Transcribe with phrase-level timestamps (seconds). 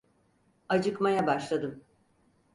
[0.69, 1.83] Acıkmaya başladım.